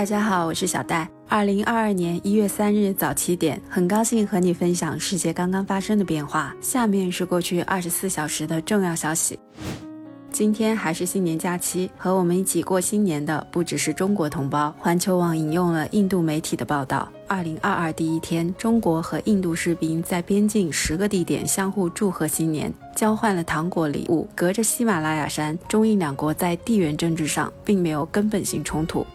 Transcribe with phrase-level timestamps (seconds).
[0.00, 1.06] 大家好，我是小戴。
[1.28, 6.56] 二零二二年一月三日早七点，很高兴和你分享世界刚刚发生的变化。
[6.62, 9.38] 下面是过去二十四小时的重要消息。
[10.32, 14.74] 今天还是新年假期，和我们一起过新年的不只是中国同胞。
[14.78, 24.26] 环球网引用了印度媒体的报道：，二零二二第一天，中国和印度士兵在边境十个地点相互祝贺新年，交换了糖果礼物。
[24.34, 29.06] 隔着喜马拉雅山，中印两国在地缘政治上并没有根本性冲突。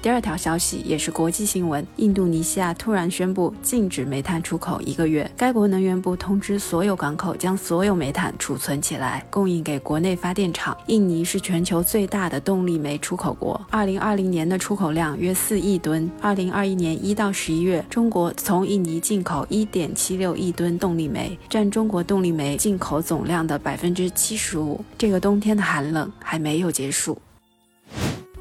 [0.00, 5.28] 第二条消息也是国际新闻：印度尼西亚突然宣布禁止煤炭出口一个月。
[5.36, 10.76] 该国能源部通知所有港口将所有煤炭储存起来，供应给国内发电厂。
[10.86, 16.08] 印尼是全球最大的动力煤出口国，二零二零年的出口量约四亿吨。
[16.20, 24.80] 二零二一年一到十一月，中国从印尼进口一点七六亿吨动力煤，占中国动力煤进口总量的百分之七十五。
[24.96, 27.20] 这个冬天的寒冷还没有结束。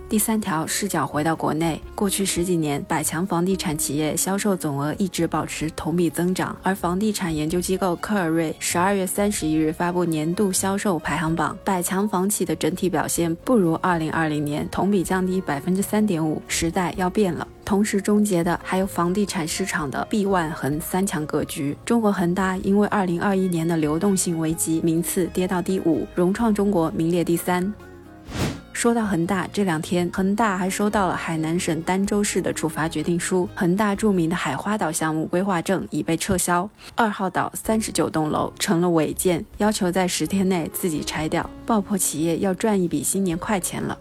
[0.10, 6.56] 第三条视角回到国内，过去十几年，百强房地产企业销售总额一直保持同比增长。
[6.64, 16.42] 而房地产研究机构科尔瑞十二月三十一日发布年度销售排行榜，百强房企的整体表现不如二零二零年，同比降低百分之三点五。
[16.48, 21.76] 时代要变了，同时终结的还有房地产市场的闭万恒三强格局。
[21.84, 27.74] 中国恒大因为二零二一年的流动性危机，名次跌到第五，融创中国名列第三。
[28.78, 43.98] 说到恒大，这两天恒大还收到了海南省儋州市的处罚决定书，恒大著名的海花岛项目规划证已被撤销，二号岛三十九栋楼成了违建，要求在十天内自己拆掉，爆破企业要赚一笔新年快钱了。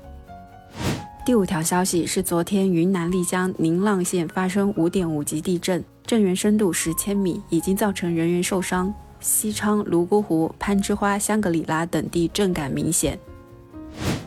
[1.25, 13.19] 第五条消息是，昨天云南丽江宁蒗县发生五点五级地震，震源深度十千米，已经造成人员受伤，西昌、泸沽湖、攀枝花、香格里拉等地震感明显。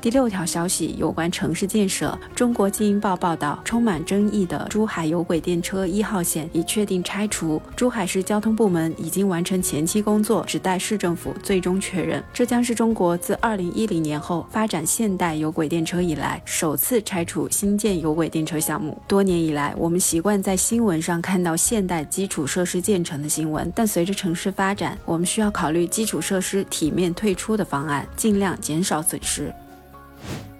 [0.02, 2.18] 第六条消息有关城市建设。
[2.34, 7.62] 中国经营报报道，充满争议的珠海有轨电车一号线已确定拆除。
[7.76, 12.24] 珠海市交通部门已经完成前期工作，只待市政府最终确认。
[12.34, 18.98] 这将是中国自二零一零年后发展现代有轨电车以来首次拆除新建有轨电车项目。
[19.06, 29.54] 多年以来，我们习惯在新闻上看到现代基础设施建成的新闻，但随着城市发展，我们需要考虑基础设施体面退出的方案，尽量减少损失。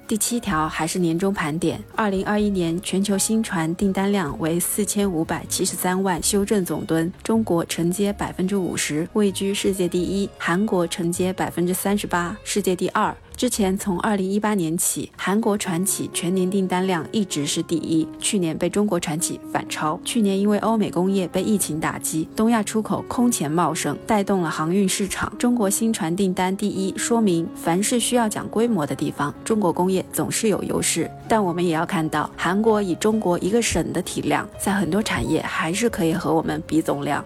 [0.10, 13.16] 第七条还是年终盘点，二零二一年全球新船订单量为四千五百七十三万修正总吨，中国承接百分之五十，位居世界第一；韩国承接百分之三十八，世界第二。
[13.40, 19.98] 之前从二零一八年起，韩国船企全年订单量一直是第一，去年被中国船企反超。
[20.04, 25.32] 去年因为欧美工业被疫情打击，东亚出口空前茂盛，带动了航运市场。
[25.38, 31.10] 中国新船订单第一，说明凡是需要讲规模的地方，中国工业总是有优势。
[31.30, 37.24] 但我们也要看到，韩国以中国一个省的体量，在很多产业还是可以和我们比总量。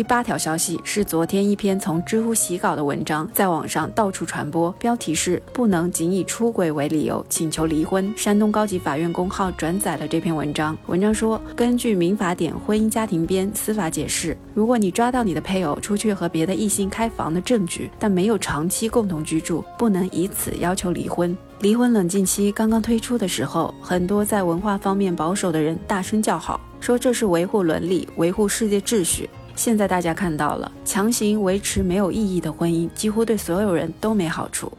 [0.00, 8.10] 第八条消息是昨天一篇从知乎洗稿的文章，在网上到处传播，标题是“不能仅以出轨为理由请求离婚”。
[8.16, 10.74] 山东高级法院公号转载了这篇文章。
[10.86, 21.36] 文章说，根据民法典婚姻家庭编司法解释，如果你抓到你的配偶出去和别的异性开房的证据，但没有长期共同居住，不能以此要求离婚。
[21.58, 29.28] 离婚冷静期刚刚推出的时候，很多在文化方面保守的人大声叫好，说这是维护伦理、维护世界秩序。
[29.60, 34.72] 现在大家看到了，强行维持没有意义的婚姻，几乎对所有人都没好处。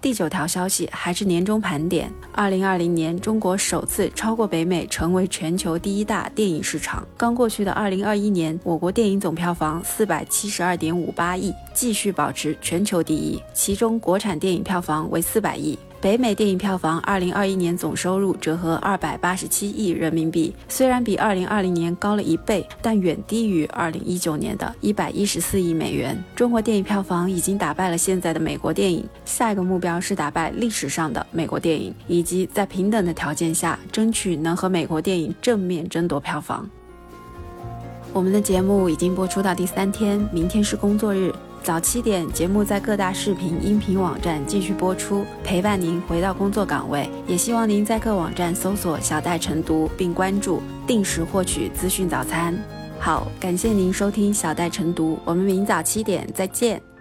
[0.00, 7.06] 第九条消息还是年终盘点：二零二零年，中国首次超过北美，成为全球第一大电影市场。
[7.16, 15.78] 刚过去的二零二一年，我国电影总票房四百七十二点五八亿，继续保持全球第一，其中国产电影票房为四百亿。
[16.02, 26.20] 北美电影票房二零二一年总收入折合二百八十七亿人民币，虽然比二零二零年高了一倍，但远低于二零一九年的一百一十四亿美元。
[26.34, 36.68] 中国电影票房已经打败了现在的美国电影，下一个目标是打败历史上的美国电影，以及在平等的条件下争取能和美国电影正面争夺票房。
[38.12, 41.32] 我们的节目已经播出到第三天，明天是工作日。
[41.62, 47.08] 早七点，节目在各大视频、音频网站继续播出，陪伴您回到工作岗位。
[47.26, 52.58] 也希望您在各网站搜索“小戴晨读”并关注，定时获取资讯早餐。
[52.98, 56.91] 好，感谢您收听小戴晨读，我们明早七点再见。